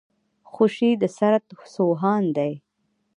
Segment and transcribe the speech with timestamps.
[0.51, 2.53] خوشي د سرت سو هان دی.